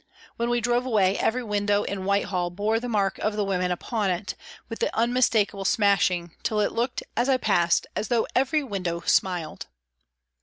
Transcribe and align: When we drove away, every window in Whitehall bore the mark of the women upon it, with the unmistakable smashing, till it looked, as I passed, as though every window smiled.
When 0.37 0.49
we 0.49 0.61
drove 0.61 0.83
away, 0.83 1.19
every 1.19 1.43
window 1.43 1.83
in 1.83 2.05
Whitehall 2.05 2.49
bore 2.49 2.79
the 2.79 2.89
mark 2.89 3.19
of 3.19 3.35
the 3.35 3.43
women 3.43 3.69
upon 3.69 4.09
it, 4.09 4.33
with 4.67 4.79
the 4.79 4.89
unmistakable 4.97 5.63
smashing, 5.63 6.31
till 6.41 6.59
it 6.59 6.71
looked, 6.71 7.03
as 7.15 7.29
I 7.29 7.37
passed, 7.37 7.85
as 7.95 8.07
though 8.07 8.25
every 8.35 8.63
window 8.63 9.01
smiled. 9.01 9.67